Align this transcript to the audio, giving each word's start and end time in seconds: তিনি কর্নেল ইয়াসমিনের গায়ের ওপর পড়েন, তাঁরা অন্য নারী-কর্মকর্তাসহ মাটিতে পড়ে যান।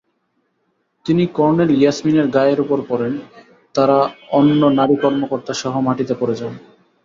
তিনি 1.05 1.23
কর্নেল 1.35 1.71
ইয়াসমিনের 1.75 2.27
গায়ের 2.27 2.59
ওপর 2.61 2.79
পড়েন, 2.89 3.13
তাঁরা 3.75 3.97
অন্য 4.31 4.61
নারী-কর্মকর্তাসহ 4.77 5.73
মাটিতে 5.79 6.13
পড়ে 6.15 6.35
যান। 6.35 6.53